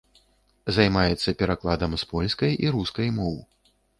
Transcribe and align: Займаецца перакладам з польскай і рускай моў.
Займаецца 0.77 1.33
перакладам 1.41 1.91
з 2.03 2.09
польскай 2.13 2.57
і 2.65 2.75
рускай 2.79 3.13
моў. 3.21 3.37